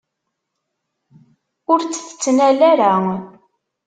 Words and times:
Ur 1.71 1.79
tt-tettnal 1.83 2.59
ara. 2.71 2.91